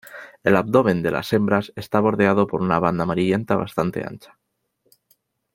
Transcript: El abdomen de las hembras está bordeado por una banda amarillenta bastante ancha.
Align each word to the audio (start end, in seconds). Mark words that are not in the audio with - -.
El 0.43 0.55
abdomen 0.55 1.03
de 1.03 1.11
las 1.11 1.31
hembras 1.31 1.71
está 1.75 1.99
bordeado 1.99 2.47
por 2.47 2.63
una 2.63 2.79
banda 2.79 3.03
amarillenta 3.03 3.55
bastante 3.55 4.03
ancha. 4.03 4.35